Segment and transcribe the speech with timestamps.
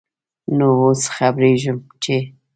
[0.57, 2.17] نوو اوس خبريږم، چې...